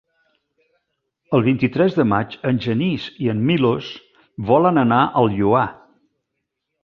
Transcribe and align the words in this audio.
El 1.39 1.43
vint-i-tres 1.47 1.97
de 1.97 2.05
maig 2.13 2.33
en 2.51 2.61
Genís 2.63 3.05
i 3.25 3.29
en 3.35 3.43
Milos 3.49 3.91
volen 4.53 4.83
anar 4.85 5.01
al 5.21 5.29
Lloar. 5.37 5.67